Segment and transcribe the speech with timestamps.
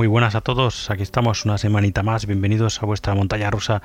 [0.00, 0.88] Muy buenas a todos.
[0.88, 2.24] Aquí estamos una semanita más.
[2.24, 3.82] Bienvenidos a vuestra montaña rusa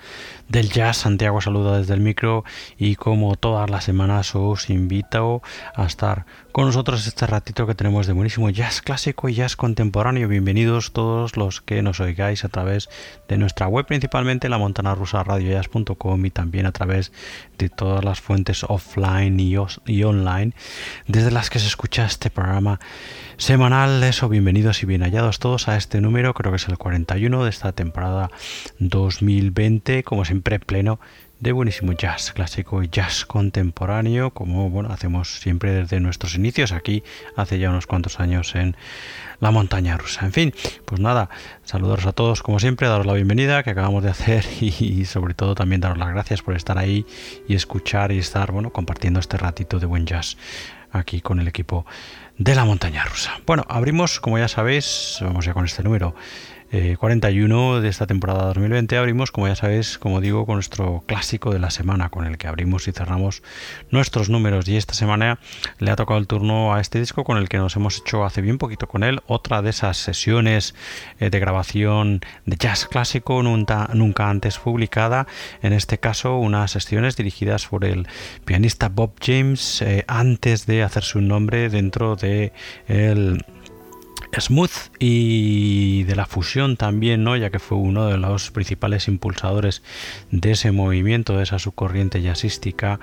[0.47, 0.95] del jazz.
[0.95, 2.45] Santiago saluda desde el micro
[2.77, 5.41] y como todas las semanas os invito
[5.75, 10.29] a estar con nosotros este ratito que tenemos de buenísimo jazz clásico y jazz contemporáneo.
[10.29, 12.87] Bienvenidos todos los que nos oigáis a través
[13.27, 17.11] de nuestra web, principalmente la montana rusa radiojazz.com y también a través
[17.57, 20.53] de todas las fuentes offline y, y online
[21.07, 22.79] desde las que se escucha este programa
[23.37, 24.03] semanal.
[24.03, 27.49] Eso, bienvenidos y bien hallados todos a este número, creo que es el 41 de
[27.49, 28.31] esta temporada
[28.79, 30.99] 2020, como siempre pleno
[31.39, 37.03] de buenísimo jazz clásico y jazz contemporáneo, como bueno, hacemos siempre desde nuestros inicios aquí
[37.35, 38.77] hace ya unos cuantos años en
[39.41, 40.25] la montaña rusa.
[40.25, 40.53] En fin,
[40.85, 41.29] pues nada,
[41.63, 45.55] saludaros a todos como siempre, daros la bienvenida que acabamos de hacer y, sobre todo
[45.55, 47.05] también daros las gracias por estar ahí
[47.47, 50.37] y escuchar y estar bueno compartiendo este ratito de buen jazz
[50.91, 51.85] aquí con el equipo
[52.37, 53.39] de la montaña rusa.
[53.45, 56.15] Bueno, abrimos, como ya sabéis, vamos ya con este número
[56.97, 61.51] 41 eh, de esta temporada 2020 abrimos, como ya sabéis, como digo, con nuestro clásico
[61.51, 63.43] de la semana, con el que abrimos y cerramos
[63.91, 64.67] nuestros números.
[64.67, 65.39] Y esta semana
[65.79, 68.41] le ha tocado el turno a este disco con el que nos hemos hecho hace
[68.41, 70.75] bien poquito con él, otra de esas sesiones
[71.19, 75.27] eh, de grabación de jazz clásico nunca, antes publicada.
[75.61, 78.07] En este caso, unas sesiones dirigidas por el
[78.43, 82.51] pianista Bob James eh, antes de hacerse un nombre dentro de
[82.87, 83.45] el
[84.39, 87.35] smooth y de la fusión también, ¿no?
[87.35, 89.83] ya que fue uno de los principales impulsadores
[90.31, 92.99] de ese movimiento, de esa subcorriente jazzística.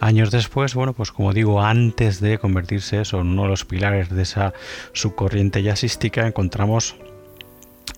[0.00, 4.22] Años después, bueno, pues como digo, antes de convertirse en uno de los pilares de
[4.22, 4.52] esa
[4.92, 6.96] subcorriente jazzística, encontramos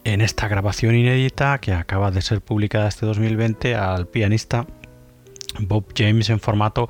[0.04, 4.66] en esta grabación inédita que acaba de ser publicada este 2020 al pianista
[5.58, 6.88] Bob James en formato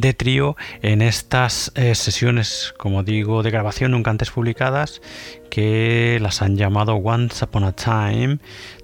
[0.00, 5.02] de trío en estas eh, sesiones, como digo, de grabación nunca antes publicadas,
[5.50, 8.38] que las han llamado Once Upon a Time,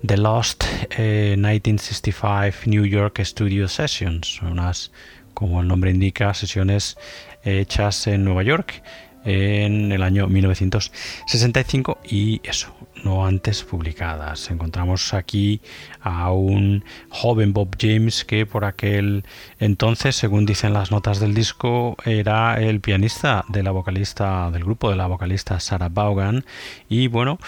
[0.04, 0.64] The Lost
[0.98, 4.92] 1965 eh, New York Studio Sessions, unas,
[5.32, 6.98] como el nombre indica, sesiones
[7.44, 8.82] hechas en Nueva York
[9.26, 14.50] en el año 1965 y eso, no antes publicadas.
[14.50, 15.60] Encontramos aquí
[16.00, 19.24] a un joven Bob James que por aquel
[19.58, 24.90] entonces, según dicen las notas del disco, era el pianista de la vocalista del grupo
[24.90, 26.44] de la vocalista Sarah Vaughan
[26.88, 27.38] y bueno,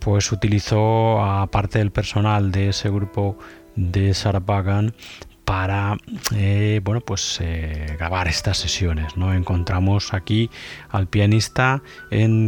[0.00, 3.38] pues utilizó a parte del personal de ese grupo
[3.76, 4.92] de Sarah Vaughan
[5.48, 5.96] para
[6.34, 10.50] eh, bueno pues eh, grabar estas sesiones no encontramos aquí
[10.90, 11.80] al pianista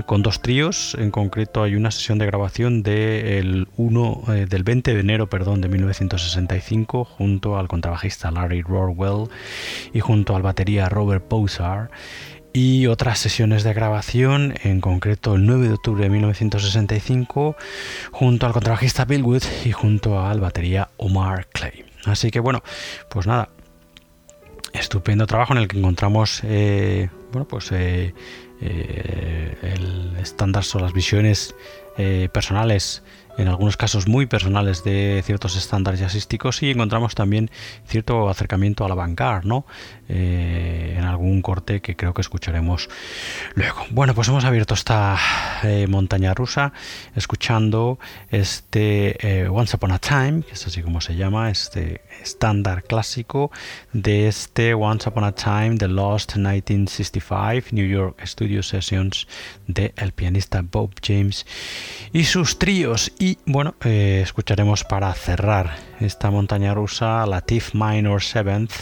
[0.04, 0.94] con dos tríos.
[0.98, 5.62] En concreto hay una sesión de grabación del 1 eh, del 20 de enero perdón
[5.62, 9.30] de 1965 junto al contrabajista Larry Rorwell
[9.94, 11.90] y junto al batería Robert Posar
[12.52, 17.54] y otras sesiones de grabación, en concreto el 9 de octubre de 1965,
[18.10, 21.89] junto al contrabajista Bill Wood y junto al batería Omar Clay.
[22.04, 22.62] Así que bueno,
[23.08, 23.50] pues nada,
[24.72, 28.14] estupendo trabajo en el que encontramos, eh, bueno, pues eh,
[28.60, 31.54] eh, el estándar son las visiones
[32.32, 33.02] personales
[33.40, 37.50] en algunos casos muy personales de ciertos estándares jazzísticos y encontramos también
[37.86, 39.64] cierto acercamiento a la vanguard, ¿no?
[40.08, 42.90] Eh, en algún corte que creo que escucharemos
[43.54, 43.86] luego.
[43.90, 45.16] Bueno, pues hemos abierto esta
[45.62, 46.72] eh, montaña rusa
[47.14, 47.98] escuchando
[48.30, 53.50] este eh, Once Upon a Time, que es así como se llama, este estándar clásico
[53.92, 59.26] de este Once Upon a Time, The Lost 1965 New York Studio Sessions
[59.66, 61.46] de el pianista Bob James
[62.12, 68.22] y sus tríos y bueno, eh, escucharemos para cerrar esta montaña rusa la TIFF Minor
[68.22, 68.72] Seventh,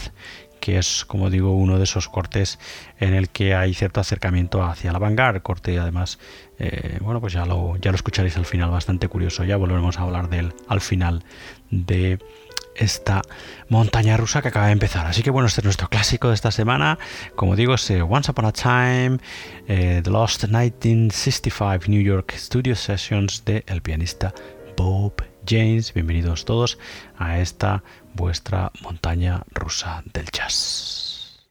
[0.59, 2.59] que es, como digo, uno de esos cortes
[2.99, 5.41] en el que hay cierto acercamiento hacia la vanguard.
[5.41, 6.19] Corte, además,
[6.59, 9.43] eh, bueno, pues ya lo, ya lo escucharéis al final, bastante curioso.
[9.43, 11.23] Ya volveremos a hablar de él al final
[11.71, 12.19] de
[12.79, 13.21] esta
[13.67, 15.05] montaña rusa que acaba de empezar.
[15.05, 16.97] Así que bueno, este es nuestro clásico de esta semana.
[17.35, 19.19] Como digo, es eh, Once Upon a Time,
[19.67, 24.33] eh, The Lost 1965 New York Studio Sessions de el pianista
[24.75, 25.13] Bob
[25.45, 25.93] James.
[25.93, 26.79] Bienvenidos todos
[27.17, 27.83] a esta
[28.13, 31.49] vuestra montaña rusa del jazz.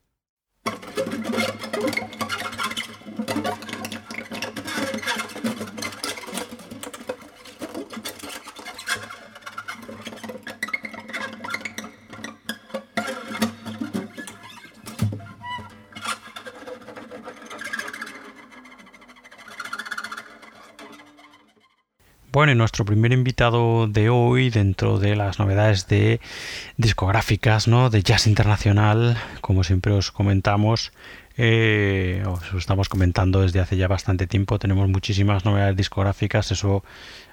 [22.38, 26.20] Bueno, y nuestro primer invitado de hoy, dentro de las novedades de
[26.76, 27.90] discográficas, ¿no?
[27.90, 29.16] De jazz internacional,
[29.48, 30.92] como siempre os comentamos,
[31.38, 36.84] eh, os estamos comentando desde hace ya bastante tiempo, tenemos muchísimas novedades discográficas, eso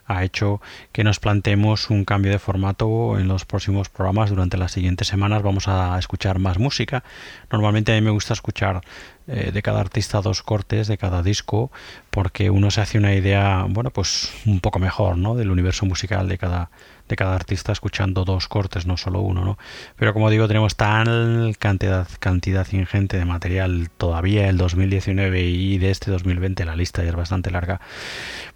[0.06, 0.62] ha hecho
[0.94, 4.30] que nos planteemos un cambio de formato en los próximos programas.
[4.30, 7.04] Durante las siguientes semanas vamos a escuchar más música.
[7.52, 8.80] Normalmente a mí me gusta escuchar
[9.28, 11.70] eh, de cada artista dos cortes de cada disco
[12.12, 15.36] porque uno se hace una idea, bueno, pues un poco mejor, ¿no?
[15.36, 16.70] Del universo musical de cada
[17.08, 19.58] de cada artista escuchando dos cortes, no solo uno, ¿no?
[19.96, 25.92] Pero como digo, tenemos tal cantidad, cantidad ingente de material todavía el 2019 y de
[25.92, 27.82] este 2020 la lista ya es bastante larga,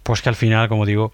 [0.02, 1.12] pues que al final, como digo,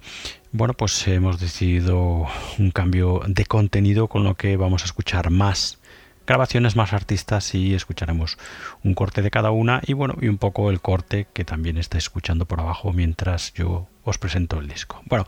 [0.53, 2.27] bueno, pues hemos decidido
[2.59, 5.79] un cambio de contenido con lo que vamos a escuchar más
[6.27, 8.39] grabaciones más artistas y escucharemos
[8.83, 11.99] un corte de cada una y bueno y un poco el corte que también está
[11.99, 15.03] escuchando por abajo mientras yo os presento el disco.
[15.07, 15.27] Bueno,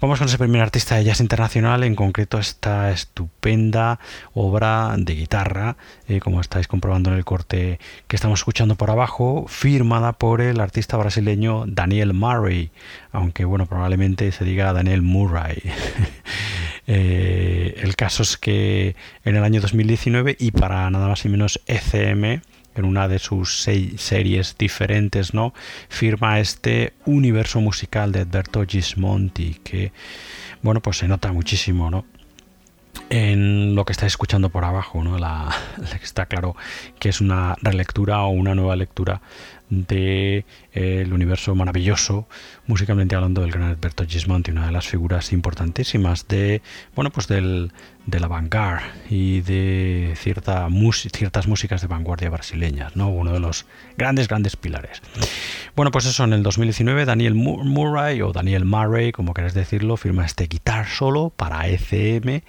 [0.00, 3.98] vamos con ese primer artista de jazz internacional, en concreto esta estupenda
[4.34, 5.76] obra de guitarra,
[6.08, 10.60] eh, como estáis comprobando en el corte que estamos escuchando por abajo, firmada por el
[10.60, 12.70] artista brasileño Daniel Murray,
[13.12, 15.62] aunque bueno, probablemente se diga Daniel Murray.
[16.94, 21.58] Eh, el caso es que en el año 2019 y para nada más y menos
[21.66, 22.42] ECM,
[22.74, 25.54] en una de sus seis series diferentes, ¿no?
[25.88, 29.92] Firma este universo musical de Alberto Gismonti, que,
[30.60, 32.04] bueno, pues se nota muchísimo, ¿no?
[33.08, 35.18] En lo que estáis escuchando por abajo, ¿no?
[35.18, 35.48] La,
[36.02, 36.56] está claro
[36.98, 39.22] que es una relectura o una nueva lectura
[39.72, 42.28] del de, universo maravilloso,
[42.66, 46.60] musicalmente hablando del gran Alberto Gismonti, una de las figuras importantísimas de,
[46.94, 47.72] bueno, pues del,
[48.06, 53.08] de la vanguard y de cierta ciertas músicas de vanguardia brasileñas, ¿no?
[53.08, 53.64] uno de los
[53.96, 55.00] grandes, grandes pilares.
[55.74, 60.26] Bueno, pues eso, en el 2019 Daniel Murray o Daniel Murray, como queréis decirlo, firma
[60.26, 62.42] este guitar solo para ECM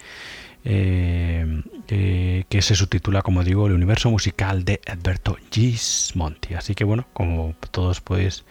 [0.65, 6.53] eh, eh, que se subtitula, como digo, El universo musical de Alberto Gismonti.
[6.53, 8.45] Así que bueno, como todos podéis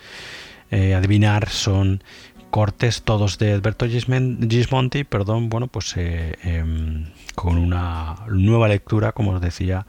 [0.71, 2.03] eh, adivinar, son
[2.51, 9.41] cortes todos de Alberto Gismonti, perdón, bueno, pues em, con una nueva lectura, como os
[9.41, 9.87] decía,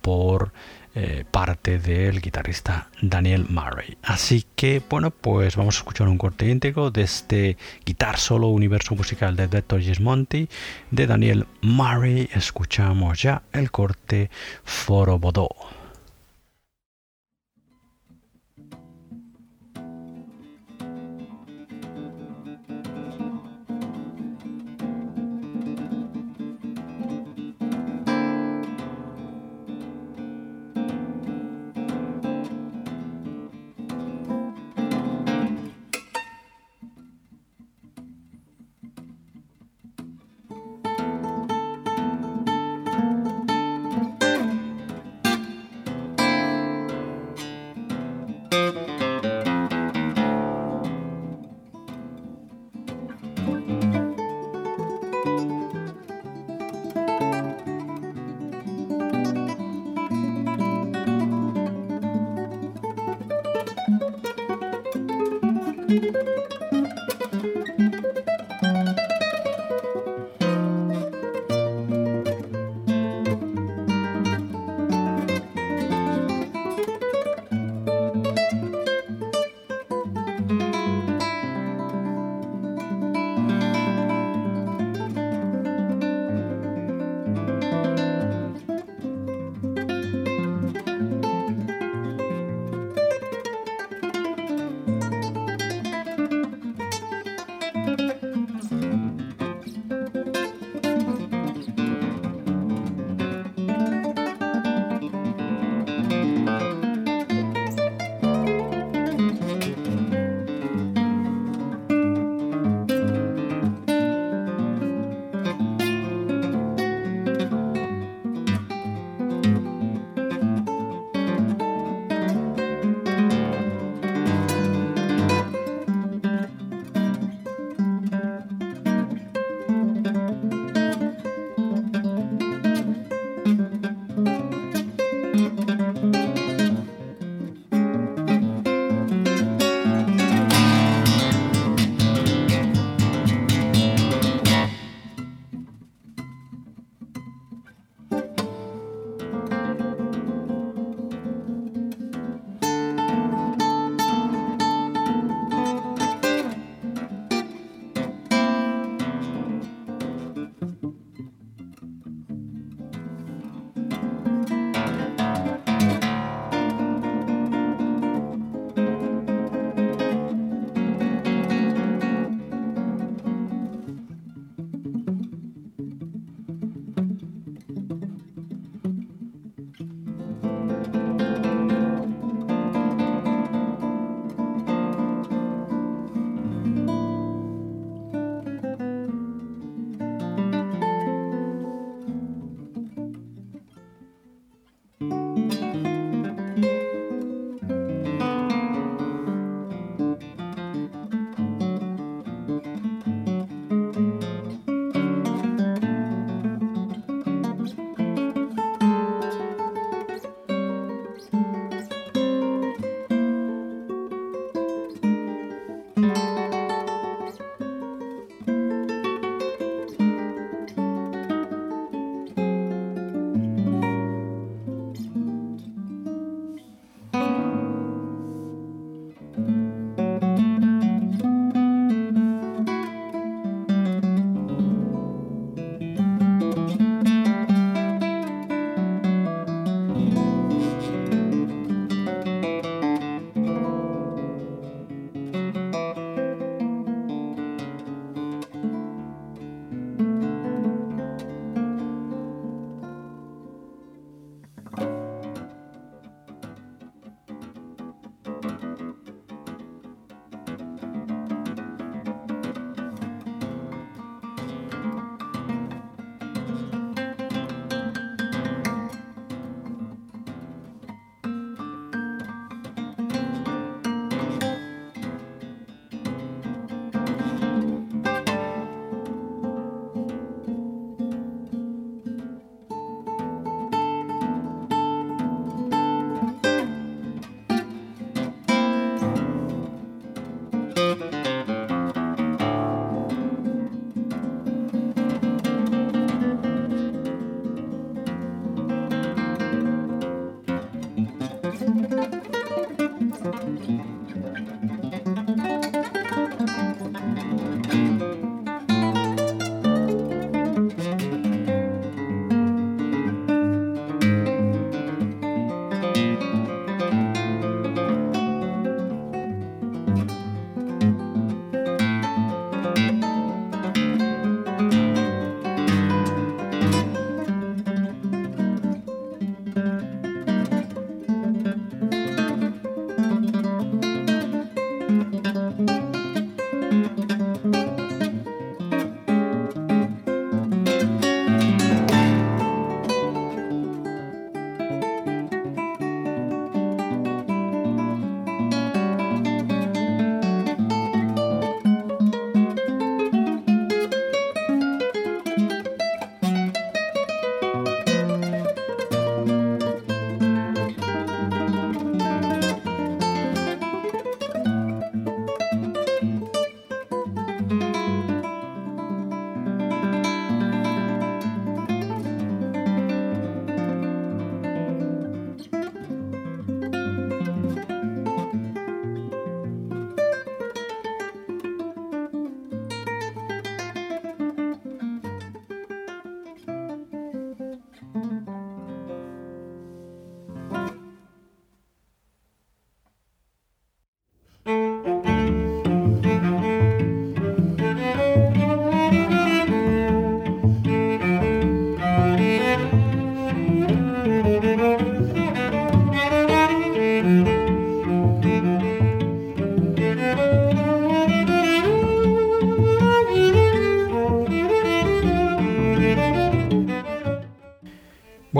[0.00, 0.52] por
[0.94, 3.96] eh, parte del guitarrista Daniel Murray.
[4.02, 8.94] Así que bueno, pues vamos a escuchar un corte íntegro de este guitar solo universo
[8.94, 10.48] musical de Alberto Gismonti
[10.90, 12.28] de Daniel Murray.
[12.32, 14.30] Escuchamos ya el corte
[14.62, 15.18] Foro.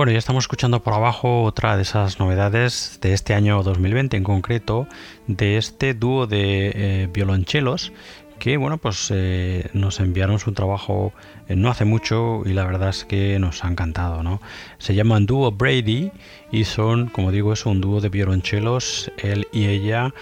[0.05, 4.23] Bueno, ya estamos escuchando por abajo otra de esas novedades de este año 2020, en
[4.23, 4.87] concreto
[5.29, 7.91] de este dúo de eh, violonchelos
[8.39, 11.15] que bueno pues eh, nos enviaron su trabajo
[11.49, 14.43] eh, no hace mucho y la verdad es que nos ha encantado ¿no?
[14.77, 16.13] se llaman dúo Brady
[16.53, 20.13] y son como digo es un dúo de violonchelos él y ella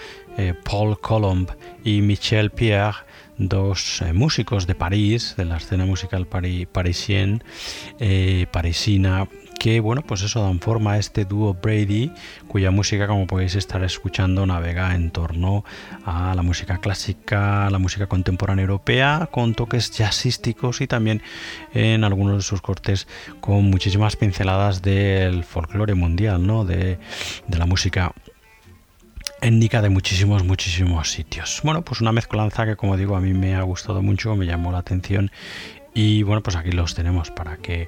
[0.63, 1.49] Paul Colomb
[1.83, 2.99] y Michel Pierre
[3.37, 7.41] dos músicos de París, de la escena musical parisienne,
[8.51, 9.27] parisina,
[9.63, 12.11] que bueno, pues eso dan forma a este dúo Brady,
[12.49, 15.63] cuya música, como podéis estar escuchando, navega en torno
[16.05, 21.21] a la música clásica, la música contemporánea europea, con toques jazzísticos y también
[21.73, 23.07] en algunos de sus cortes
[23.39, 26.65] con muchísimas pinceladas del folclore mundial, ¿no?
[26.65, 26.99] de,
[27.47, 28.13] de la música
[29.39, 31.61] étnica de muchísimos, muchísimos sitios.
[31.63, 34.73] Bueno, pues una mezcolanza que como digo a mí me ha gustado mucho, me llamó
[34.73, 35.31] la atención
[35.93, 37.87] y bueno, pues aquí los tenemos para que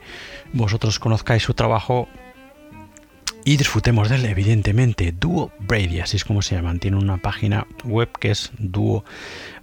[0.53, 2.07] vosotros conozcáis su trabajo
[3.47, 5.11] y disfrutemos de él, evidentemente.
[5.11, 6.75] Duo Brady, así es como se llama.
[6.79, 9.05] Tiene una página web que es Duo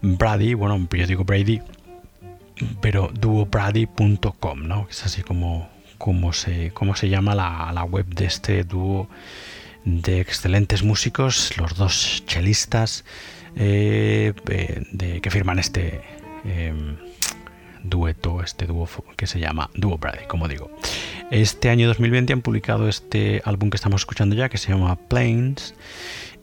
[0.01, 0.55] Brady.
[0.55, 1.61] Bueno, yo digo Brady,
[2.81, 4.87] pero duobrady.com, ¿no?
[4.89, 9.09] Es así como, como, se, como se llama la, web de este dúo
[9.85, 13.05] de excelentes músicos, los dos chelistas
[13.57, 16.03] eh, eh, de, que firman este.
[16.45, 16.97] Em,
[17.83, 20.71] dueto, este dúo que se llama Duo Brady, como digo.
[21.31, 25.75] Este año 2020 han publicado este álbum que estamos escuchando ya, que se llama Planes,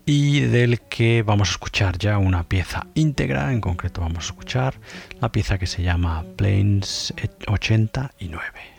[0.05, 4.73] y del que vamos a escuchar ya una pieza íntegra, en concreto vamos a escuchar
[5.21, 7.13] la pieza que se llama Planes
[7.47, 8.78] 89.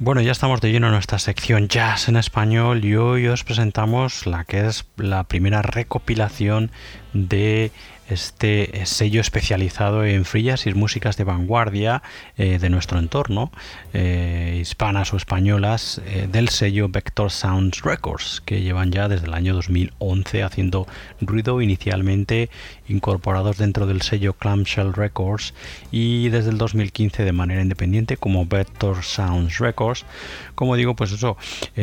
[0.00, 4.26] Bueno, ya estamos de lleno en nuestra sección Jazz en español y hoy os presentamos
[4.26, 6.70] la que es la primera recopilación
[7.14, 7.72] de
[8.08, 12.02] este sello especializado en frías y músicas de vanguardia
[12.36, 13.52] eh, de nuestro entorno,
[13.92, 19.34] eh, hispanas o españolas, eh, del sello Vector Sounds Records, que llevan ya desde el
[19.34, 20.86] año 2011 haciendo
[21.20, 22.50] ruido inicialmente
[22.88, 25.54] incorporados dentro del sello Clamshell Records
[25.90, 30.06] y desde el 2015 de manera independiente como Vector Sounds Records,
[30.54, 31.36] como digo, pues eso,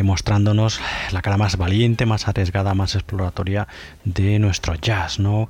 [0.03, 0.79] mostrándonos
[1.11, 3.67] la cara más valiente, más arriesgada, más exploratoria
[4.03, 5.49] de nuestro jazz, ¿no?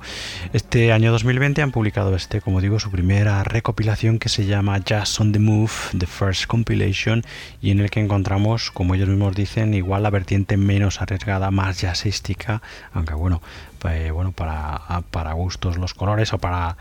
[0.74, 5.32] Año 2020 han publicado este, como digo, su primera recopilación que se llama Jazz on
[5.32, 7.22] the Move, The First Compilation,
[7.62, 11.80] y en el que encontramos, como ellos mismos dicen, igual la vertiente menos arriesgada, más
[11.80, 12.60] jazzística,
[12.92, 13.40] aunque bueno,
[13.78, 16.76] pues, bueno para, para gustos los colores o para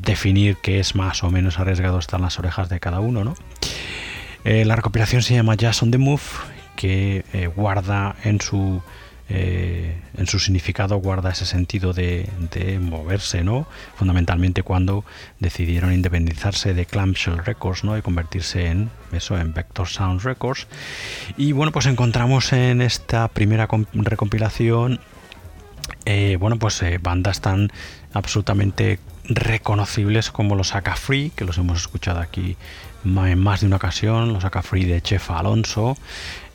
[0.00, 3.34] definir qué es más o menos arriesgado están las orejas de cada uno, ¿no?
[4.44, 6.22] Eh, la recopilación se llama Jazz on the Move,
[6.76, 8.82] que eh, guarda en su
[9.28, 12.28] eh, en su significado guarda ese sentido de,
[12.80, 13.66] moverse, ¿no?
[13.96, 15.04] Fundamentalmente cuando
[15.40, 17.98] decidieron independizarse de Clamshell Records, ¿no?
[17.98, 20.68] Y convertirse en eso, en Vector Sound Records.
[21.36, 25.00] Y bueno, pues encontramos en esta primera recompilación,
[26.04, 27.72] eh, bueno, pues eh, bandas tan
[28.12, 32.56] absolutamente reconocibles como los Aka Free, que los hemos escuchado aquí
[33.06, 35.96] en más de una ocasión, los Aka Free de Chef Alonso,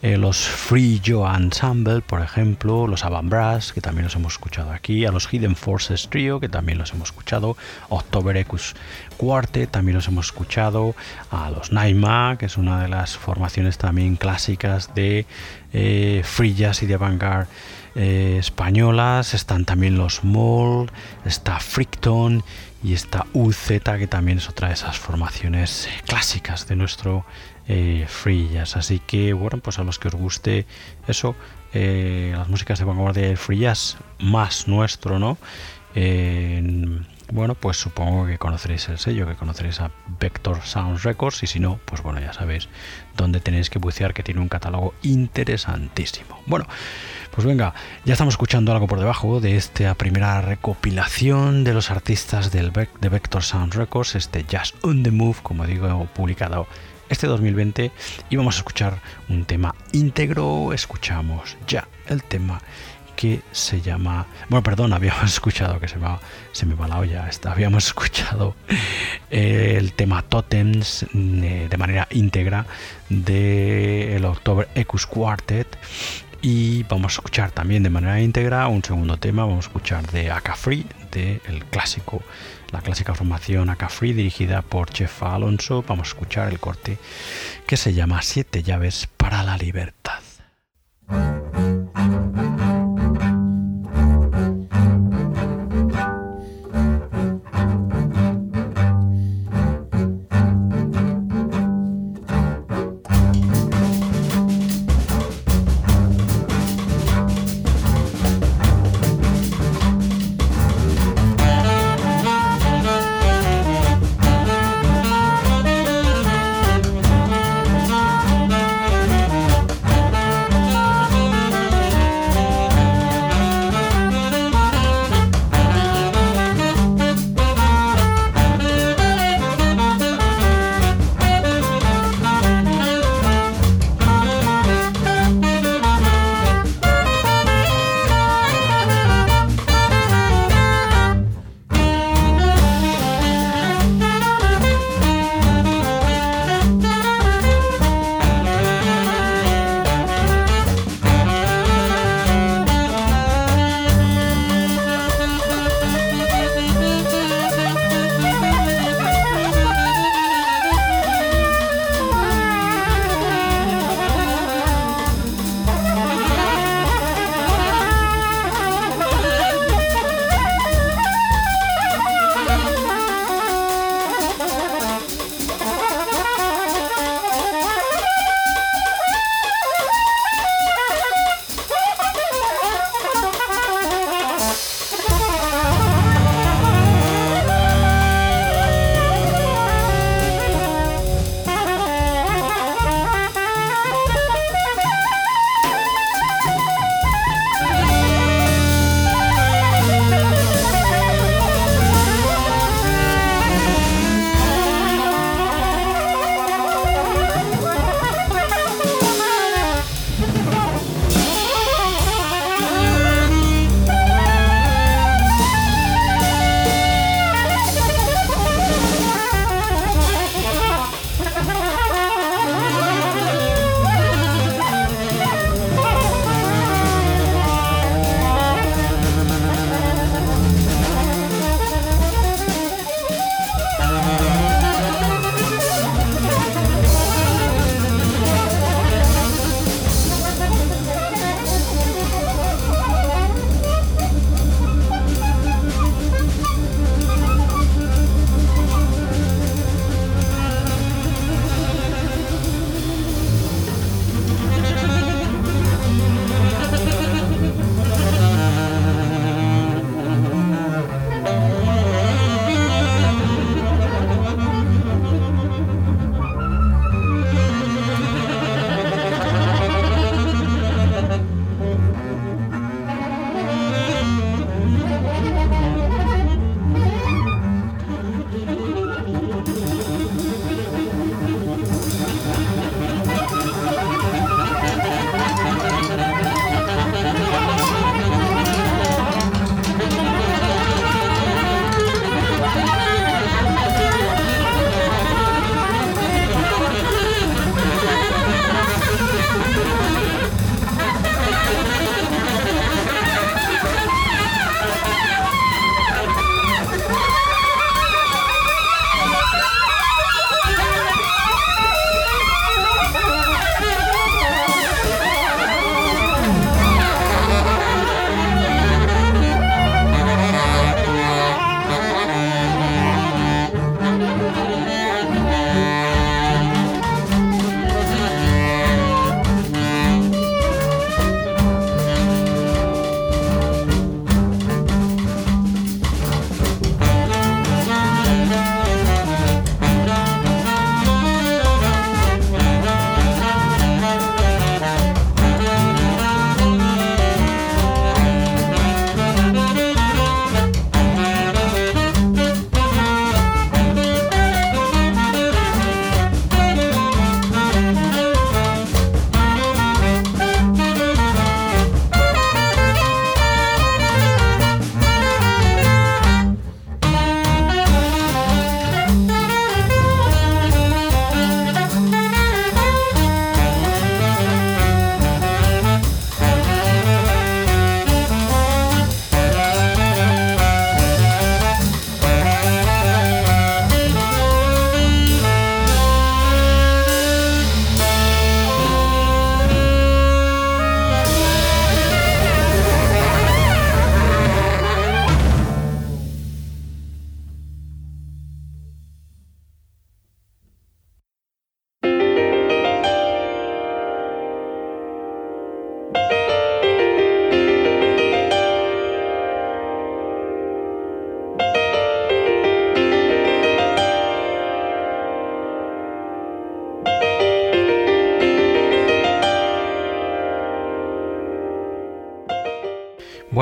[0.02, 4.70] eh, los Free Joe Ensemble, por ejemplo, los Avant Brass, que también los hemos escuchado
[4.70, 7.56] aquí, a los Hidden Forces Trio, que también los hemos escuchado,
[7.88, 8.74] October Ecus
[9.16, 10.94] Quartet, también los hemos escuchado,
[11.30, 15.24] a los Naima, que es una de las formaciones también clásicas de
[15.72, 17.46] eh, Free Jazz y de Vanguard
[17.94, 20.90] eh, españolas, están también los Mold,
[21.24, 22.44] está Fricton
[22.82, 27.24] y está UZ, que también es otra de esas formaciones clásicas de nuestro
[27.68, 28.76] eh, free jazz.
[28.76, 30.66] Así que, bueno, pues a los que os guste
[31.06, 31.36] eso,
[31.72, 35.38] eh, las músicas de vanguardia del free jazz, más nuestro, ¿no?
[37.32, 41.60] bueno, pues supongo que conoceréis el sello, que conoceréis a Vector Sounds Records y si
[41.60, 42.68] no, pues bueno, ya sabéis
[43.16, 46.38] dónde tenéis que bucear, que tiene un catálogo interesantísimo.
[46.46, 46.66] Bueno,
[47.34, 47.74] pues venga,
[48.04, 53.42] ya estamos escuchando algo por debajo de esta primera recopilación de los artistas de Vector
[53.42, 56.66] Sounds Records, este Jazz on the Move, como digo, publicado
[57.08, 57.90] este 2020
[58.30, 60.72] y vamos a escuchar un tema íntegro.
[60.72, 62.60] Escuchamos ya el tema
[63.16, 64.26] que se llama.
[64.48, 66.20] Bueno, perdón, habíamos escuchado que se, va,
[66.52, 67.28] se me va la olla.
[67.28, 68.56] Esta, habíamos escuchado
[69.30, 72.66] el tema Totems eh, de manera íntegra
[73.08, 75.78] del el October Ecus Quartet.
[76.42, 79.44] Y vamos a escuchar también de manera íntegra un segundo tema.
[79.44, 82.22] Vamos a escuchar de Aka Free, del el clásico
[82.72, 85.84] la clásica formación AK Free dirigida por Chef Alonso.
[85.86, 86.98] Vamos a escuchar el corte
[87.66, 90.20] que se llama Siete llaves para la libertad.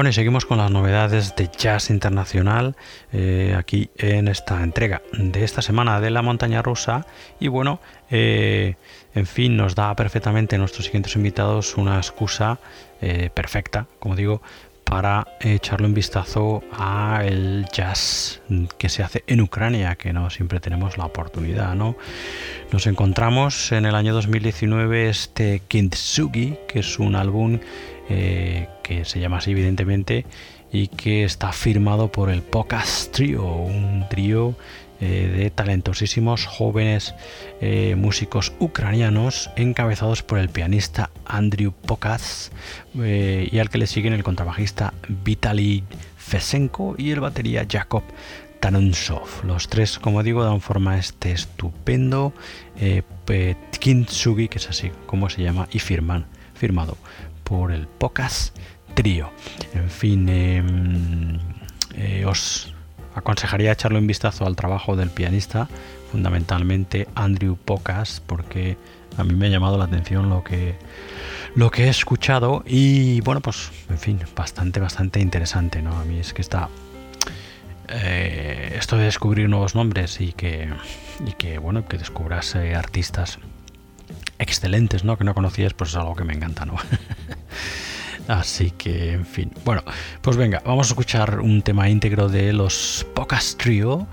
[0.00, 2.74] Bueno, y seguimos con las novedades de jazz internacional
[3.12, 7.04] eh, aquí en esta entrega de esta semana de la montaña rusa.
[7.38, 7.80] Y bueno,
[8.10, 8.76] eh,
[9.14, 12.60] en fin, nos da perfectamente nuestros siguientes invitados una excusa
[13.02, 14.40] eh, perfecta, como digo,
[14.84, 18.40] para echarle un vistazo a el jazz
[18.78, 21.94] que se hace en Ucrania, que no siempre tenemos la oportunidad, ¿no?
[22.72, 27.60] Nos encontramos en el año 2019 este Kintsugi, que es un álbum
[28.10, 30.26] eh, que se llama así evidentemente
[30.72, 34.54] y que está firmado por el Pocas Trio, un trío
[35.00, 37.14] eh, de talentosísimos jóvenes
[37.60, 42.52] eh, músicos ucranianos encabezados por el pianista Andrew Pocas
[42.94, 45.84] y al que le siguen el contrabajista Vitaly
[46.18, 48.02] Fesenko y el batería Jakob
[48.60, 49.44] Tanunsov.
[49.44, 52.32] Los tres, como digo, dan forma a este estupendo
[52.78, 56.96] eh, que es así como se llama, y firman, firmado
[57.50, 58.52] por el Pocas
[58.94, 59.30] Trío.
[59.74, 61.38] En fin, em,
[61.96, 62.72] eh, os
[63.16, 65.68] aconsejaría echarle un vistazo al trabajo del pianista,
[66.12, 68.76] fundamentalmente Andrew Pocas, porque
[69.16, 70.76] a mí me ha llamado la atención lo que
[71.56, 76.20] lo que he escuchado y bueno pues en fin bastante bastante interesante no a mí
[76.20, 76.68] es que está
[77.88, 80.72] eh, esto de descubrir nuevos nombres y que
[81.26, 83.40] y que bueno que descubras eh, artistas
[84.40, 85.16] excelentes, ¿no?
[85.16, 86.74] Que no conocías, pues es algo que me encanta, ¿no?
[88.30, 89.50] Así que, en fin.
[89.64, 89.82] Bueno,
[90.22, 94.06] pues venga, vamos a escuchar un tema íntegro de los Pocas Trio,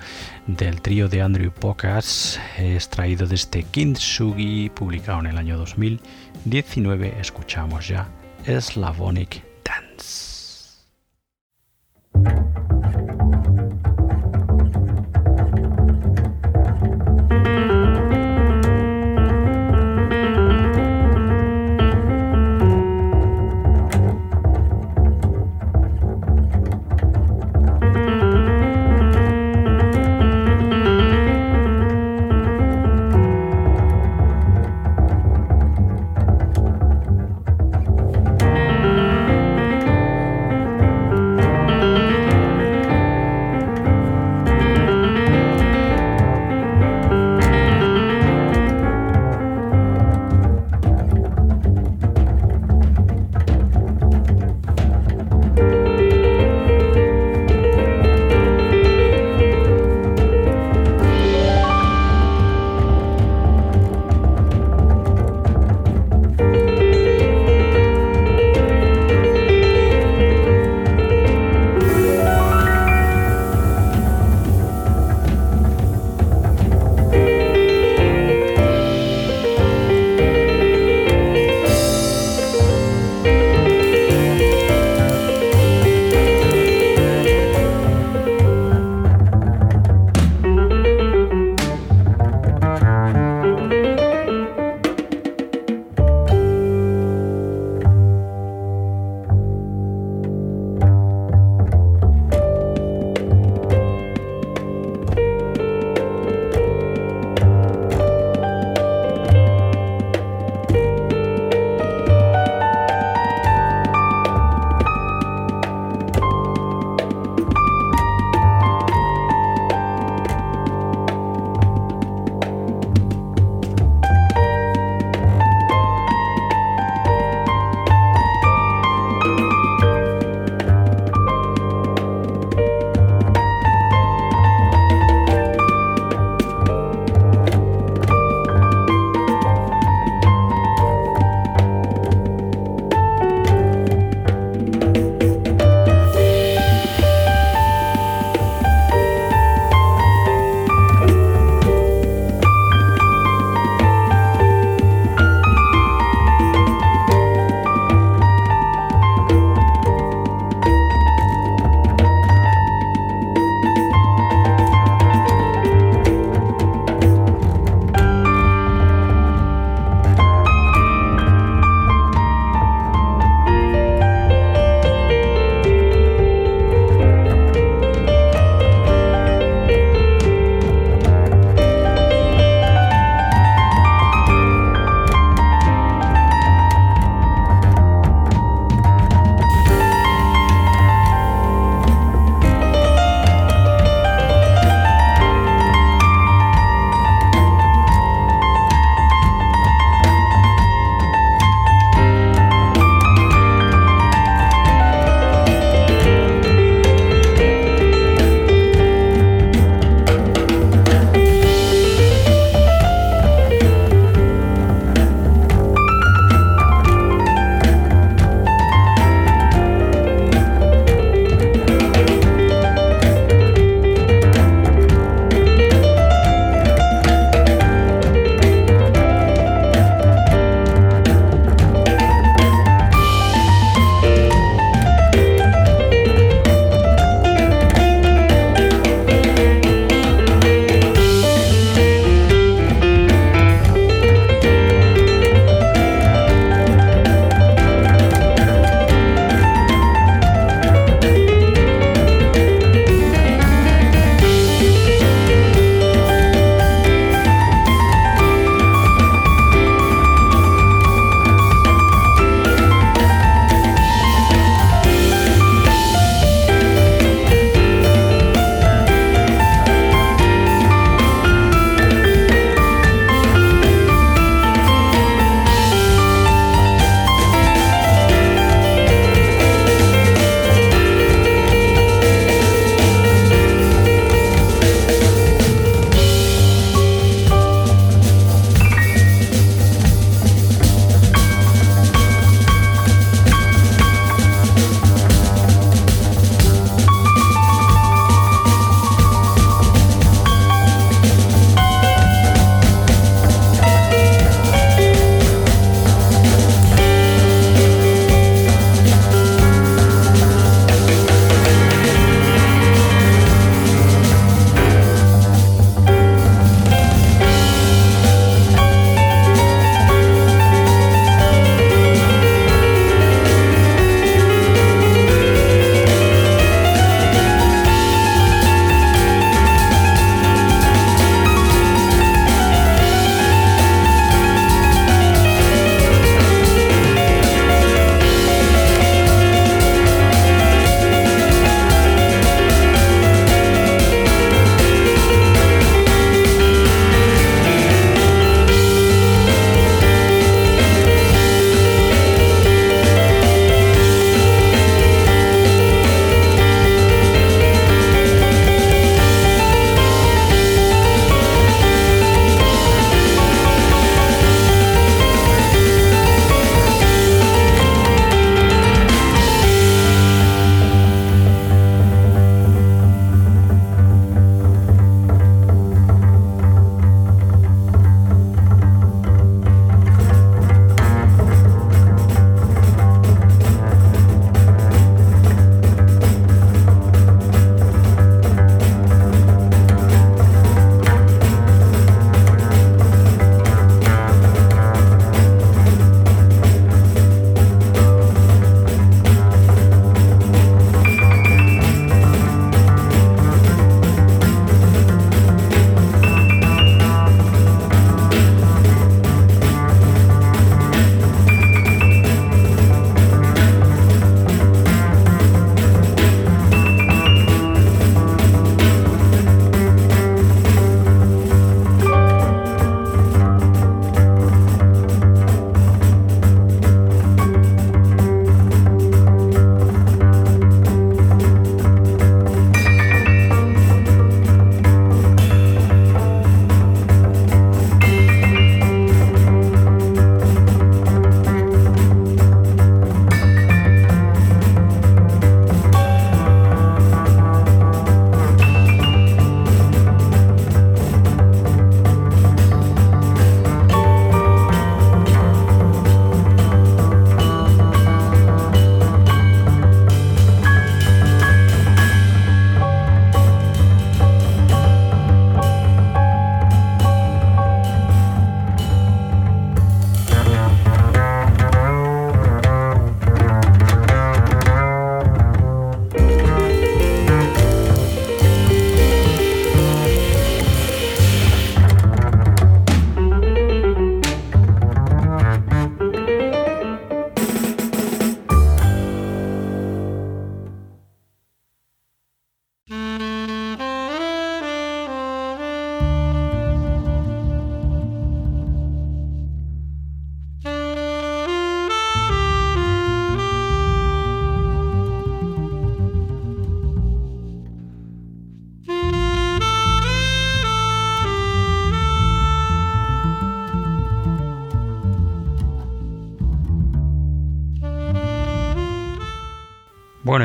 [0.47, 7.15] del trío de Andrew Pocas, extraído desde Kintsugi, publicado en el año 2019.
[7.20, 8.09] Escuchamos ya
[8.47, 9.47] Slavonic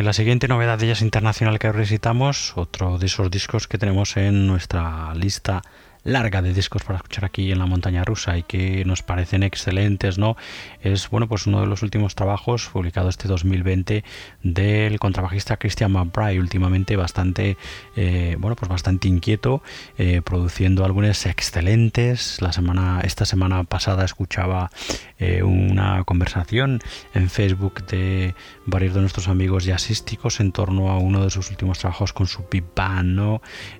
[0.03, 4.17] y la siguiente novedad de Jazz Internacional que recitamos, otro de esos discos que tenemos
[4.17, 5.63] en nuestra lista
[6.05, 10.19] larga de discos para escuchar aquí en la montaña rusa y que nos parecen excelentes,
[10.19, 10.37] ¿no?
[10.81, 14.05] Es bueno, pues uno de los últimos trabajos publicado este 2020
[14.43, 17.57] del contrabajista Christian McBride, últimamente bastante
[17.97, 19.63] eh, bueno, pues bastante inquieto,
[19.99, 22.41] eh, produciendo álbumes excelentes.
[22.41, 24.71] La semana esta semana pasada escuchaba
[25.19, 26.81] eh, una conversación
[27.15, 28.35] en Facebook de
[28.67, 32.45] varios de nuestros amigos jazzísticos en torno a uno de sus últimos trabajos con su
[32.51, 32.65] Big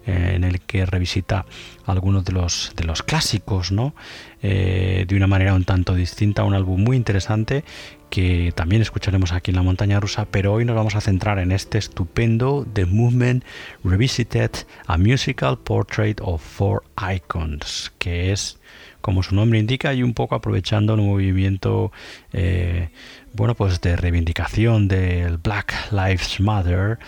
[0.07, 1.47] en el que revisita
[1.87, 3.95] algunos de los, de los clásicos, ¿no?
[4.43, 7.65] Eh, de una manera un tanto distinta, un álbum muy interesante
[8.13, 11.51] que también escucharemos aquí en la montaña rusa, pero hoy nos vamos a centrar en
[11.51, 13.43] este estupendo The Movement
[13.85, 14.51] Revisited,
[14.87, 16.83] a Musical Portrait of Four
[17.15, 18.61] Icons, que es,
[19.01, 21.91] como su nombre indica, y un poco aprovechando el movimiento
[22.35, 22.91] eh,
[23.33, 26.99] bueno, pues de reivindicación del Black Lives Matter,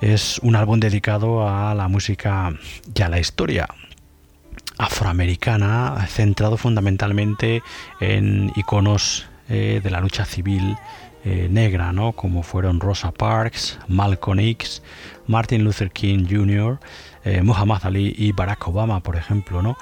[0.00, 2.54] es un álbum dedicado a la música
[2.94, 3.68] y a la historia
[4.78, 7.62] afroamericana, centrado fundamentalmente
[8.00, 10.76] en iconos eh, de la lucha civil
[11.24, 12.12] eh, negra, ¿no?
[12.12, 14.82] como fueron Rosa Parks, Malcolm X,
[15.26, 16.78] Martin Luther King Jr.,
[17.24, 19.60] eh, Muhammad Ali y Barack Obama, por ejemplo.
[19.60, 19.76] ¿no?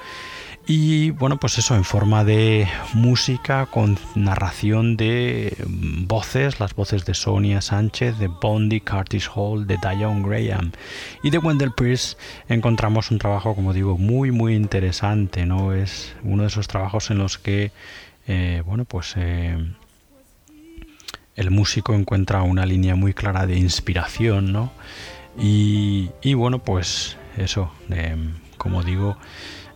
[0.69, 7.05] Y bueno, pues eso en forma de música con narración de mm, voces, las voces
[7.05, 10.73] de Sonia Sánchez, de Bondi, Curtis Hall, de Diane Graham
[11.23, 12.17] y de Wendell Pierce
[12.49, 15.73] encontramos un trabajo, como digo, muy muy interesante, ¿no?
[15.73, 17.71] Es uno de esos trabajos en los que,
[18.27, 19.57] eh, bueno, pues eh,
[21.37, 24.73] el músico encuentra una línea muy clara de inspiración, ¿no?
[25.39, 28.17] Y, bueno, pues eso, eh,
[28.57, 29.19] como digo,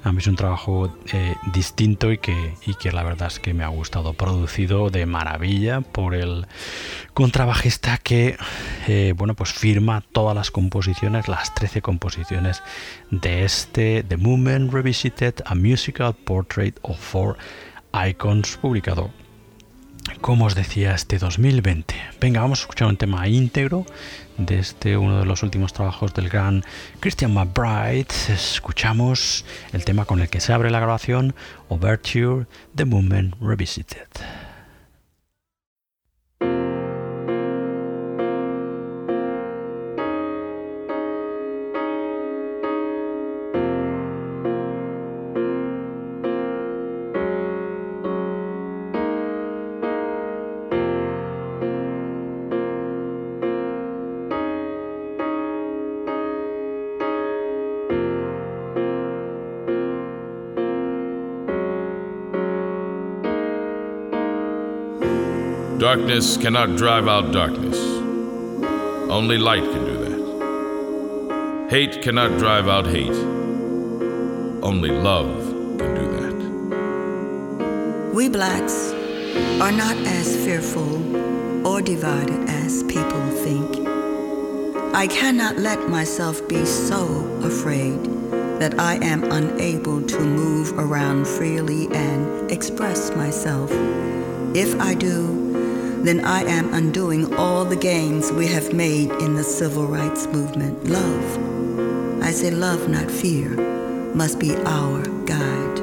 [0.02, 3.54] a mí es un trabajo eh, distinto y que, y que la verdad es que
[3.54, 4.14] me ha gustado.
[4.14, 6.46] Producido de maravilla por el
[7.12, 8.36] contrabajista que
[8.88, 12.62] eh, bueno, pues firma todas las composiciones, las 13 composiciones
[13.10, 17.36] de este The Movement Revisited, a Musical Portrait of Four
[17.92, 19.10] Icons, publicado
[20.20, 21.94] como os decía, este 2020.
[22.20, 23.86] Venga, vamos a escuchar un tema íntegro
[24.46, 26.64] de este uno de los últimos trabajos del gran
[27.00, 28.06] Christian McBride.
[28.28, 31.34] Escuchamos el tema con el que se abre la grabación,
[31.68, 34.08] Overture, The Movement Revisited.
[65.90, 67.76] Darkness cannot drive out darkness.
[69.10, 71.68] Only light can do that.
[71.68, 73.18] Hate cannot drive out hate.
[74.62, 75.48] Only love
[75.80, 78.14] can do that.
[78.14, 78.92] We blacks
[79.60, 83.88] are not as fearful or divided as people think.
[84.94, 87.02] I cannot let myself be so
[87.42, 88.00] afraid
[88.60, 93.72] that I am unable to move around freely and express myself.
[94.54, 95.39] If I do,
[96.04, 100.88] then I am undoing all the gains we have made in the civil rights movement.
[100.88, 103.50] Love, I say love, not fear,
[104.14, 105.78] must be our guide.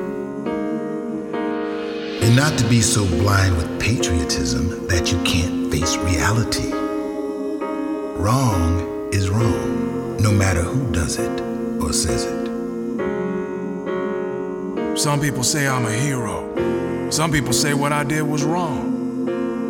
[2.24, 6.72] And not to be so blind with patriotism that you can't face reality.
[8.18, 11.42] Wrong is wrong, no matter who does it
[11.80, 12.48] or says it.
[14.98, 17.12] Some people say I'm a hero.
[17.12, 18.87] Some people say what I did was wrong.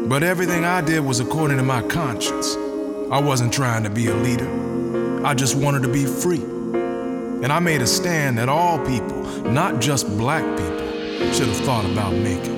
[0.07, 2.55] But everything I did was according to my conscience.
[3.11, 5.25] I wasn't trying to be a leader.
[5.25, 6.41] I just wanted to be free.
[6.41, 11.83] And I made a stand that all people, not just black people, should have thought
[11.83, 12.55] about making.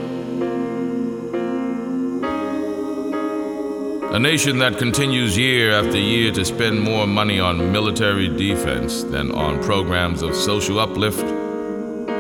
[4.14, 9.32] A nation that continues year after year to spend more money on military defense than
[9.32, 11.26] on programs of social uplift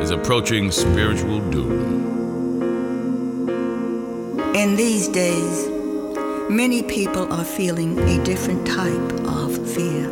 [0.01, 1.98] is approaching spiritual doom.
[4.59, 5.69] In these days,
[6.49, 10.11] many people are feeling a different type of fear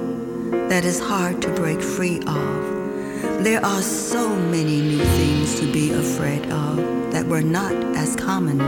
[0.69, 3.43] that is hard to break free of.
[3.43, 6.77] There are so many new things to be afraid of
[7.11, 8.61] that were not as common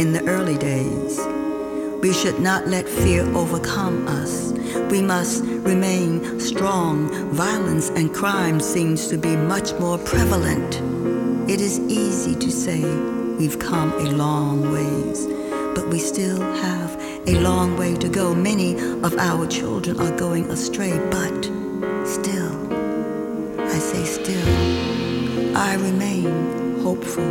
[0.00, 1.18] in the early days.
[2.00, 4.52] We should not let fear overcome us.
[4.92, 7.08] We must remain strong.
[7.32, 10.76] Violence and crime seems to be much more prevalent.
[11.50, 15.26] It is easy to say We've come a long ways,
[15.74, 18.34] but we still have a long way to go.
[18.34, 21.44] Many of our children are going astray, but
[22.06, 22.56] still,
[23.60, 27.30] I say still, I remain hopeful.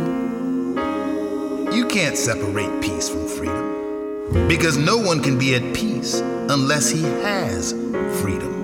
[1.74, 7.02] You can't separate peace from freedom because no one can be at peace unless he
[7.02, 7.72] has
[8.20, 8.54] freedom.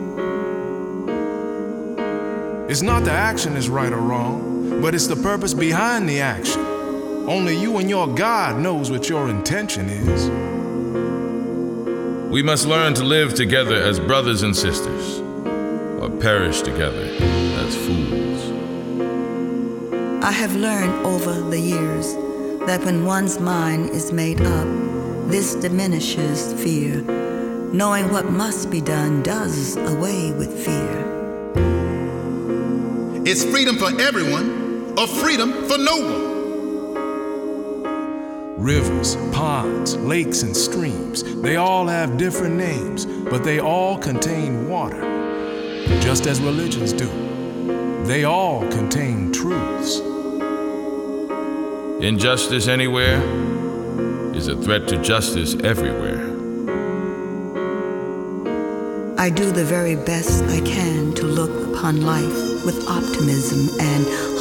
[2.71, 6.72] It's not the action is right or wrong, but it's the purpose behind the action.
[7.33, 10.29] Only you and your God knows what your intention is.
[12.31, 15.21] We must learn to live together as brothers and sisters,
[15.99, 17.09] or perish together
[17.65, 18.51] as fools.
[20.23, 22.13] I have learned over the years
[22.67, 24.67] that when one's mind is made up,
[25.31, 27.01] this diminishes fear.
[27.73, 30.99] Knowing what must be done does away with fear.
[33.25, 36.22] It's freedom for everyone or freedom for no one.
[38.59, 45.01] Rivers, ponds, lakes, and streams, they all have different names, but they all contain water,
[46.01, 47.09] just as religions do.
[48.05, 50.01] They all contain truths.
[52.05, 53.23] Injustice anywhere
[54.35, 56.21] is a threat to justice everywhere.
[59.19, 64.32] I do the very best I can to look upon life with optimism and hope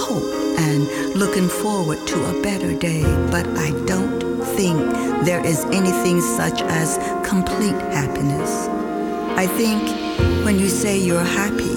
[0.57, 4.19] and looking forward to a better day, but I don't
[4.55, 4.79] think
[5.25, 6.97] there is anything such as
[7.27, 8.67] complete happiness.
[9.37, 9.81] I think
[10.45, 11.75] when you say you're happy,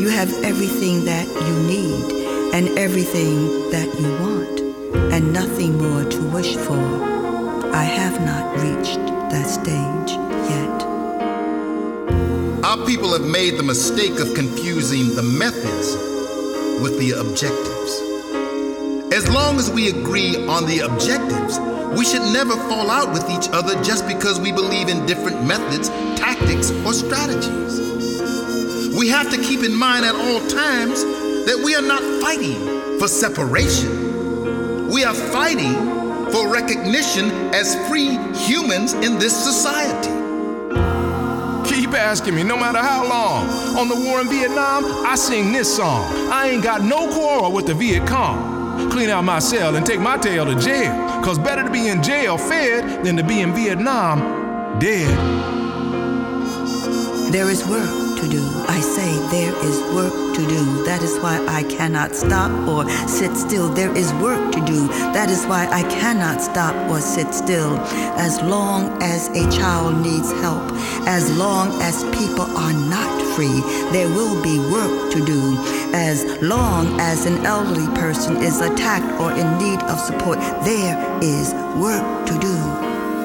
[0.00, 4.60] you have everything that you need and everything that you want,
[5.12, 7.10] and nothing more to wish for.
[7.72, 8.98] I have not reached
[9.30, 10.10] that stage
[10.50, 10.82] yet.
[12.64, 15.96] Our people have made the mistake of confusing the methods
[16.82, 17.69] with the objectives.
[19.20, 21.60] As long as we agree on the objectives,
[21.94, 25.90] we should never fall out with each other just because we believe in different methods,
[26.18, 27.78] tactics, or strategies.
[28.98, 33.08] We have to keep in mind at all times that we are not fighting for
[33.08, 34.88] separation.
[34.88, 35.74] We are fighting
[36.32, 40.16] for recognition as free humans in this society.
[41.68, 43.76] Keep asking me, no matter how long.
[43.76, 46.10] On the war in Vietnam, I sing this song.
[46.32, 48.59] I ain't got no quarrel with the Viet Cong.
[48.90, 50.92] Clean out my cell and take my tail to jail.
[51.22, 55.10] Cause better to be in jail fed than to be in Vietnam dead.
[57.32, 58.42] There is work to do.
[58.68, 60.84] I say there is work to do.
[60.84, 63.68] That is why I cannot stop or sit still.
[63.68, 64.88] There is work to do.
[65.14, 67.78] That is why I cannot stop or sit still.
[68.18, 70.64] As long as a child needs help,
[71.06, 73.60] as long as people are not free,
[73.92, 75.56] there will be work to do.
[75.92, 81.52] As long as an elderly person is attacked or in need of support, there is
[81.76, 82.56] work to do.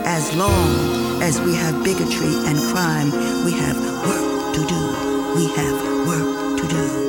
[0.05, 3.11] As long as we have bigotry and crime,
[3.45, 4.81] we have work to do.
[5.35, 7.05] We have work to do.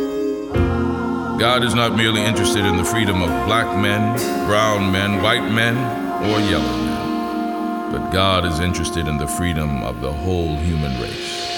[1.38, 4.16] God is not merely interested in the freedom of black men,
[4.46, 5.76] brown men, white men,
[6.24, 11.55] or yellow men, but God is interested in the freedom of the whole human race.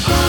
[0.00, 0.27] Oh.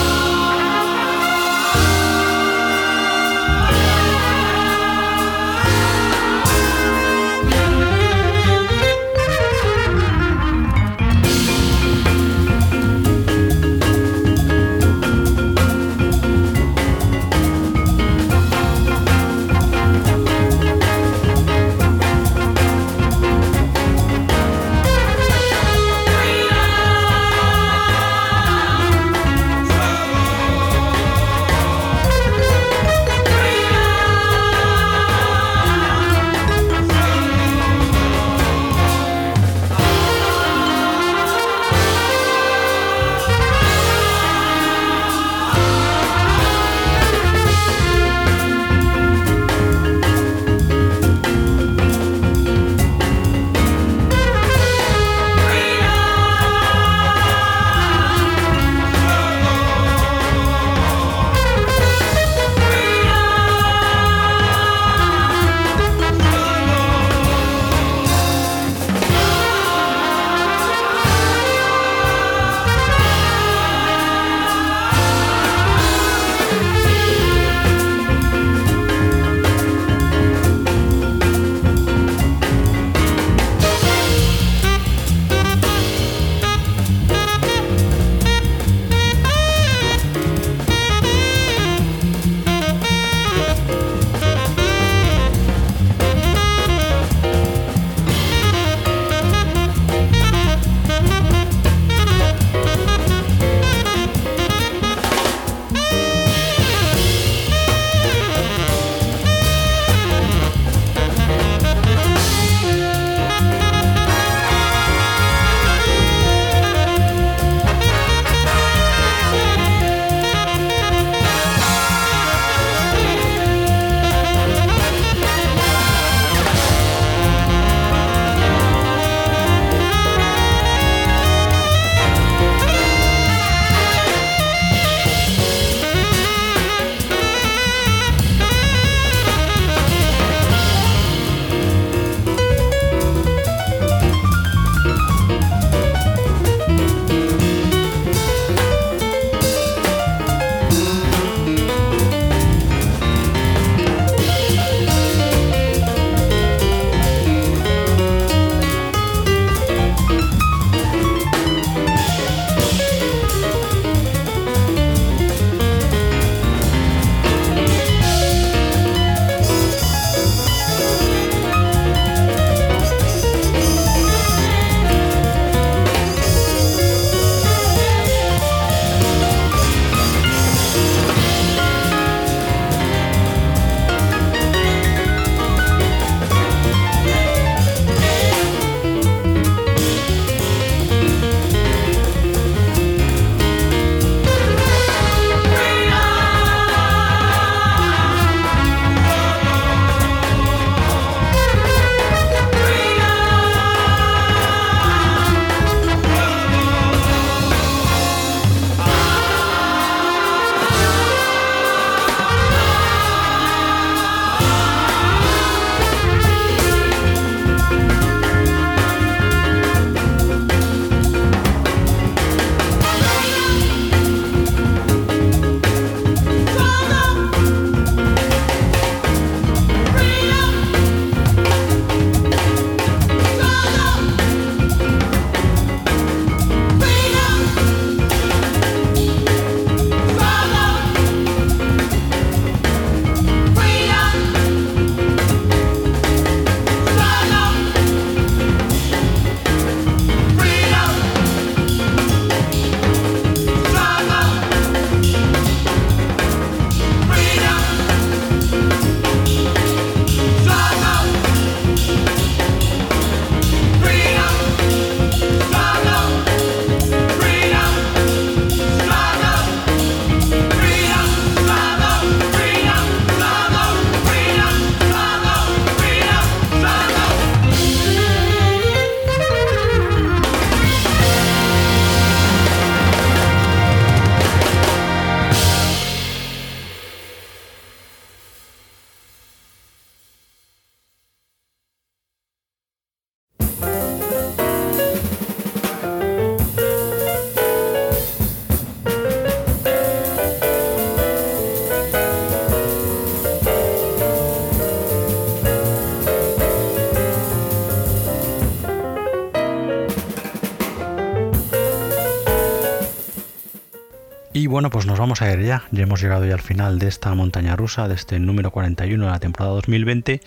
[314.60, 315.64] Bueno, pues nos vamos a ir ya.
[315.72, 319.10] Ya hemos llegado ya al final de esta montaña rusa, de este número 41 de
[319.10, 320.20] la temporada 2020.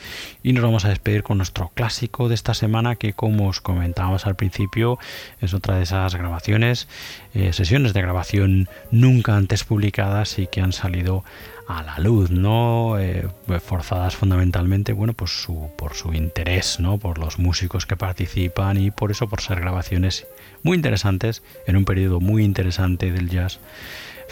[0.42, 4.26] Y nos vamos a despedir con nuestro clásico de esta semana, que como os comentábamos
[4.26, 4.98] al principio,
[5.42, 6.88] es otra de esas grabaciones,
[7.34, 11.24] eh, sesiones de grabación nunca antes publicadas y que han salido
[11.68, 12.98] a la luz, ¿no?
[12.98, 13.28] Eh,
[13.60, 16.98] forzadas fundamentalmente, bueno, pues por su interés, ¿no?
[16.98, 20.26] Por los músicos que participan y por eso por ser grabaciones
[20.62, 23.60] muy interesantes en un periodo muy interesante del jazz,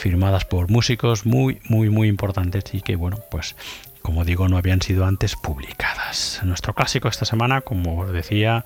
[0.00, 3.54] firmadas por músicos muy, muy, muy importantes y que, bueno, pues
[4.02, 6.40] como digo, no habían sido antes publicadas.
[6.42, 8.64] Nuestro clásico esta semana, como os decía,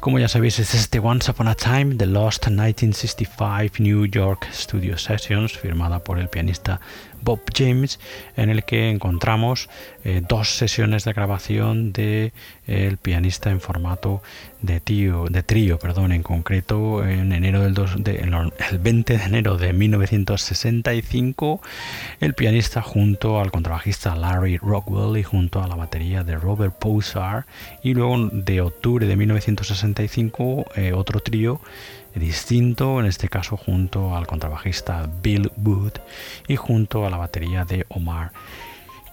[0.00, 4.96] como ya sabéis, es este Once Upon a Time, The Lost 1965 New York Studio
[4.98, 6.80] Sessions, firmada por el pianista
[7.22, 7.98] Bob James,
[8.36, 9.68] en el que encontramos
[10.04, 12.32] eh, dos sesiones de grabación de
[12.66, 14.22] eh, el pianista en formato
[14.60, 17.74] de, tío, de trío, perdón, en concreto en enero del
[18.70, 21.60] el 20 de enero de 1965,
[22.20, 27.46] el pianista junto al contrabajista Larry Rockwell y junto a la batería de Robert Posar,
[27.82, 31.60] y luego de octubre de 1965 eh, otro trío
[32.14, 35.92] distinto, en este caso junto al contrabajista Bill Wood
[36.48, 38.32] y junto a la batería de Omar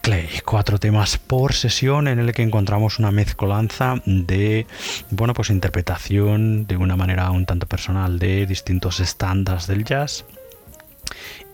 [0.01, 0.27] Clay.
[0.45, 4.65] Cuatro temas por sesión en el que encontramos una mezcolanza de,
[5.11, 10.25] bueno, pues interpretación de una manera un tanto personal de distintos estándares del jazz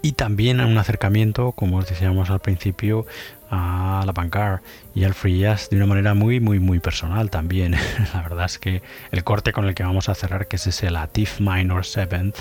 [0.01, 3.07] y también un acercamiento, como os decíamos al principio,
[3.49, 4.61] a la Pancard
[4.93, 7.75] y al free jazz de una manera muy muy muy personal también.
[8.13, 8.81] la verdad es que
[9.11, 12.37] el corte con el que vamos a cerrar, que es ese Latif Minor Seventh,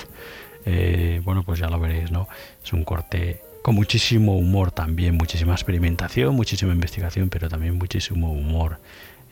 [0.66, 2.28] eh, bueno pues ya lo veréis, ¿no?
[2.62, 8.78] Es un corte con muchísimo humor también, muchísima experimentación, muchísima investigación, pero también muchísimo humor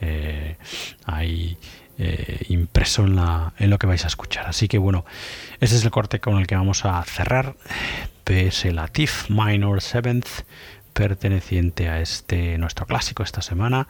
[0.01, 0.57] eh,
[1.05, 1.59] ahí
[1.99, 4.47] eh, impreso en, la, en lo que vais a escuchar.
[4.47, 5.05] Así que bueno,
[5.61, 7.55] ese es el corte con el que vamos a cerrar.
[8.25, 10.27] PS Latif Minor Seventh
[10.93, 13.89] perteneciente a este nuestro clásico esta semana,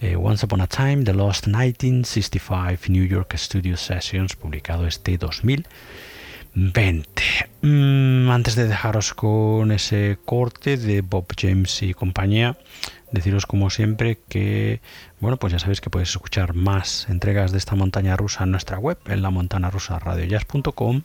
[0.00, 7.22] eh, Once Upon a Time, The Lost 1965 New York Studio Sessions, publicado este 2020.
[7.62, 12.56] Mm, antes de dejaros con ese corte de Bob James y compañía,
[13.12, 14.80] deciros como siempre que,
[15.20, 18.78] bueno, pues ya sabéis que podéis escuchar más entregas de esta montaña rusa en nuestra
[18.78, 21.02] web, en la montana rusa radiojazz.com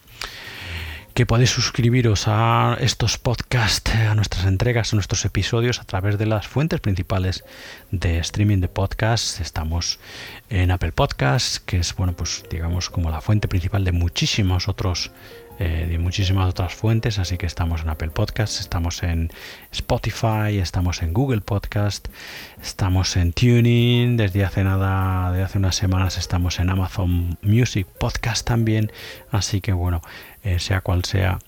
[1.18, 6.28] que podéis suscribiros a estos podcasts, a nuestras entregas, a nuestros episodios a través de
[6.28, 7.44] las fuentes principales
[7.90, 9.40] de streaming de podcasts.
[9.40, 10.00] Estamos
[10.52, 15.10] en Apple Podcasts, que es, bueno, pues digamos como la fuente principal de muchísimos otros
[15.60, 19.32] eh, de muchísimas otras fuentes, así que estamos en Apple Podcasts, estamos en
[19.72, 22.10] Spotify, estamos en Google Podcast,
[22.62, 28.46] estamos en Tuning, desde hace nada, de hace unas semanas estamos en Amazon Music Podcast
[28.46, 28.92] también,
[29.32, 30.04] así que bueno,
[30.48, 31.40] eh, sea cual sea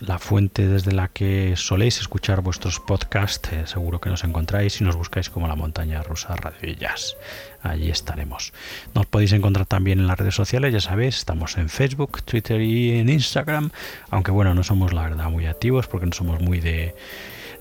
[0.00, 4.84] la fuente desde la que soléis escuchar vuestros podcasts, eh, seguro que nos encontráis y
[4.84, 7.16] nos buscáis como la montaña rusa Radio Jazz.
[7.62, 8.52] Allí estaremos.
[8.94, 12.98] Nos podéis encontrar también en las redes sociales, ya sabéis, estamos en Facebook, Twitter y
[12.98, 13.70] en Instagram,
[14.10, 16.94] aunque bueno, no somos la verdad muy activos porque no somos muy de,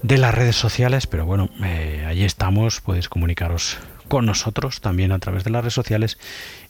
[0.02, 3.78] de las redes sociales, pero bueno, eh, allí estamos, podéis comunicaros
[4.08, 6.18] con nosotros también a través de las redes sociales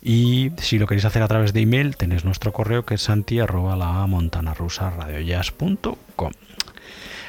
[0.01, 3.37] y si lo queréis hacer a través de email tenéis nuestro correo que es santi
[3.37, 4.53] la montana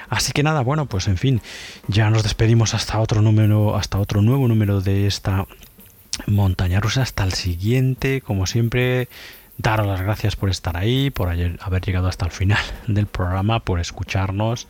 [0.09, 1.41] Así que nada, bueno, pues en fin,
[1.89, 5.47] ya nos despedimos hasta otro número, hasta otro nuevo número de esta
[6.27, 9.09] montaña rusa, hasta el siguiente, como siempre,
[9.59, 13.81] daros las gracias por estar ahí, por haber llegado hasta el final del programa, por
[13.81, 14.69] escucharnos.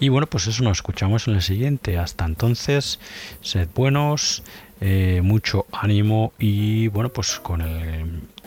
[0.00, 1.98] Y bueno, pues eso nos escuchamos en el siguiente.
[1.98, 2.98] Hasta entonces,
[3.40, 4.42] sed buenos,
[4.80, 7.62] eh, mucho ánimo y bueno, pues con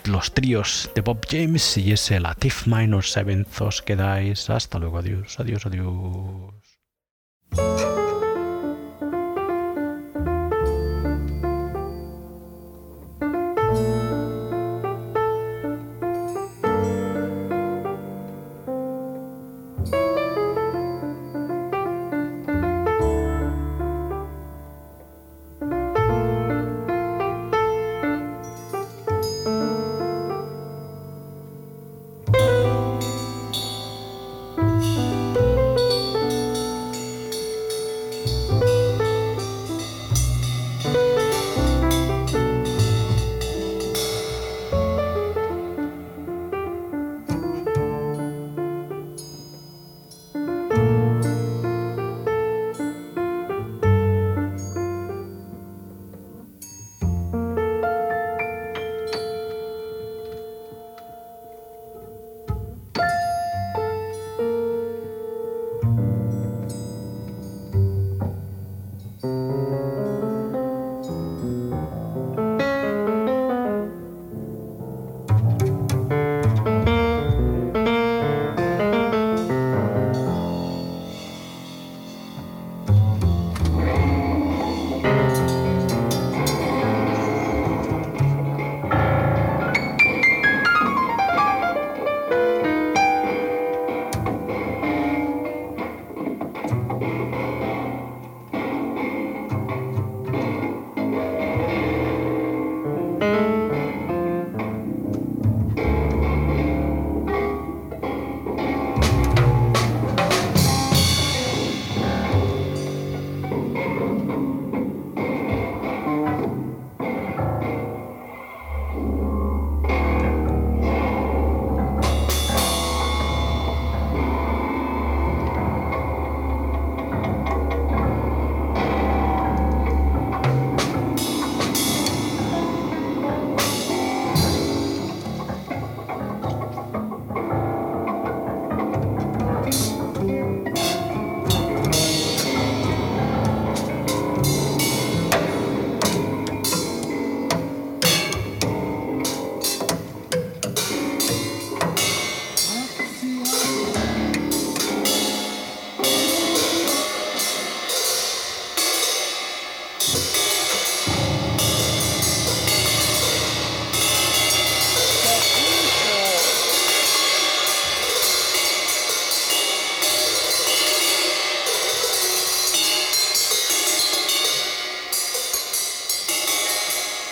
[0.06, 4.50] los tríos de Bob James y ese Latif Minor Seventh os quedáis.
[4.50, 6.54] Hasta luego, adiós, adiós, adiós.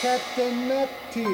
[0.01, 1.27] Catenati.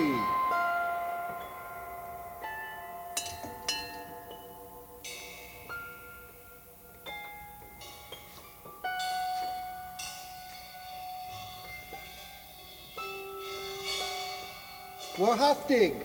[15.17, 16.04] Wahaftig.